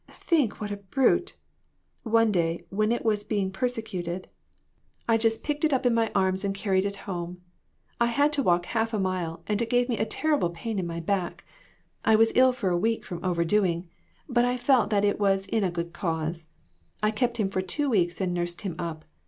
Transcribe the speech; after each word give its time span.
Think 0.09 0.59
what 0.59 0.71
a 0.71 0.77
brute! 0.77 1.35
One 2.01 2.31
day, 2.31 2.65
when 2.71 2.91
it 2.91 3.05
was 3.05 3.23
being 3.23 3.51
persecuted, 3.51 4.21
WITHOUT 4.21 4.25
ARE 5.09 5.13
DOGS. 5.13 5.21
269 5.21 5.21
I 5.21 5.21
just 5.21 5.43
picked 5.43 5.63
it 5.63 5.73
up 5.75 5.85
in 5.85 5.93
my 5.93 6.11
arms 6.19 6.43
and 6.43 6.55
carried 6.55 6.85
it 6.85 6.95
home. 7.05 7.39
I 7.99 8.07
had 8.07 8.33
to 8.33 8.41
walk 8.41 8.65
a 8.65 8.69
half 8.69 8.95
a 8.95 8.99
mile, 8.99 9.43
and 9.45 9.61
it 9.61 9.69
gave 9.69 9.87
me 9.89 9.99
a 9.99 10.05
terrible 10.07 10.49
pain 10.49 10.79
in 10.79 10.87
my 10.87 11.01
back. 11.01 11.43
I 12.03 12.15
was 12.15 12.31
ill 12.33 12.51
for 12.51 12.71
a 12.71 12.77
week 12.79 13.05
from 13.05 13.23
overdoing, 13.23 13.91
but 14.27 14.43
I 14.43 14.57
felt 14.57 14.89
that 14.89 15.05
it 15.05 15.19
was 15.19 15.45
in 15.45 15.63
a 15.63 15.69
good 15.69 15.93
cause. 15.93 16.47
I 17.03 17.11
kept 17.11 17.37
him 17.37 17.51
for 17.51 17.61
two 17.61 17.87
weeks 17.87 18.19
and 18.19 18.33
nursed 18.33 18.61
him 18.61 18.75
up. 18.79 19.05